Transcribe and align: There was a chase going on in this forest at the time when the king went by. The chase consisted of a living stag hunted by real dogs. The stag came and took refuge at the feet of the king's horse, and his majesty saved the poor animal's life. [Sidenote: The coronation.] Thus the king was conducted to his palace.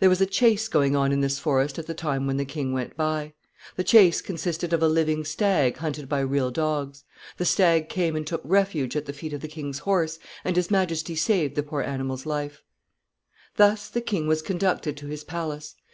There 0.00 0.08
was 0.08 0.22
a 0.22 0.24
chase 0.24 0.68
going 0.68 0.96
on 0.96 1.12
in 1.12 1.20
this 1.20 1.38
forest 1.38 1.78
at 1.78 1.86
the 1.86 1.92
time 1.92 2.26
when 2.26 2.38
the 2.38 2.46
king 2.46 2.72
went 2.72 2.96
by. 2.96 3.34
The 3.76 3.84
chase 3.84 4.22
consisted 4.22 4.72
of 4.72 4.82
a 4.82 4.88
living 4.88 5.22
stag 5.22 5.76
hunted 5.76 6.08
by 6.08 6.20
real 6.20 6.50
dogs. 6.50 7.04
The 7.36 7.44
stag 7.44 7.90
came 7.90 8.16
and 8.16 8.26
took 8.26 8.40
refuge 8.42 8.96
at 8.96 9.04
the 9.04 9.12
feet 9.12 9.34
of 9.34 9.42
the 9.42 9.48
king's 9.48 9.80
horse, 9.80 10.18
and 10.44 10.56
his 10.56 10.70
majesty 10.70 11.14
saved 11.14 11.56
the 11.56 11.62
poor 11.62 11.82
animal's 11.82 12.24
life. 12.24 12.62
[Sidenote: 13.54 13.56
The 13.56 13.60
coronation.] 13.60 13.74
Thus 13.76 13.88
the 13.90 14.00
king 14.00 14.26
was 14.26 14.40
conducted 14.40 14.96
to 14.96 15.08
his 15.08 15.24
palace. 15.24 15.74